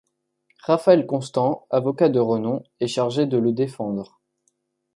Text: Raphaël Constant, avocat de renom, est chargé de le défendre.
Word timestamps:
Raphaël 0.63 1.05
Constant, 1.05 1.67
avocat 1.69 2.09
de 2.09 2.19
renom, 2.19 2.63
est 2.79 2.87
chargé 2.87 3.27
de 3.27 3.37
le 3.37 3.51
défendre. 3.51 4.19